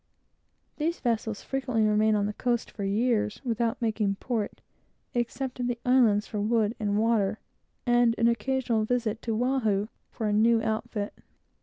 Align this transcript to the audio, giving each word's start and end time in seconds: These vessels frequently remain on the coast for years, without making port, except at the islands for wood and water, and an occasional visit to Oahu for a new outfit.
These 0.77 0.99
vessels 0.99 1.43
frequently 1.43 1.85
remain 1.85 2.15
on 2.15 2.25
the 2.25 2.33
coast 2.33 2.71
for 2.71 2.83
years, 2.83 3.39
without 3.45 3.79
making 3.79 4.15
port, 4.15 4.59
except 5.13 5.59
at 5.59 5.67
the 5.67 5.77
islands 5.85 6.25
for 6.25 6.41
wood 6.41 6.73
and 6.79 6.97
water, 6.97 7.37
and 7.85 8.15
an 8.17 8.27
occasional 8.27 8.83
visit 8.83 9.21
to 9.21 9.35
Oahu 9.43 9.89
for 10.09 10.25
a 10.27 10.33
new 10.33 10.59
outfit. 10.63 11.13